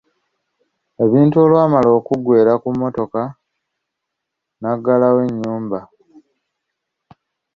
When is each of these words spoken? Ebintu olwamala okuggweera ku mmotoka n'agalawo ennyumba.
Ebintu 1.03 1.35
olwamala 1.45 1.89
okuggweera 1.99 2.53
ku 2.61 2.67
mmotoka 2.73 3.21
n'agalawo 4.59 5.19
ennyumba. 5.27 5.79